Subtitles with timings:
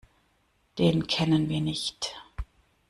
[0.79, 2.15] Den kennen wir nicht.